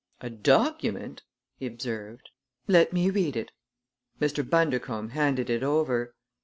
[0.19, 1.21] "A document!"
[1.59, 2.31] he observed.
[2.67, 3.51] "Let me read it."
[4.19, 4.43] Mr.
[4.43, 6.15] Bundercombe handed it over.